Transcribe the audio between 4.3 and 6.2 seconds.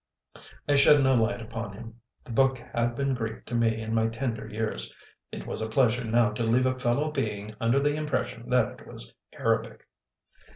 years; it was a pleasure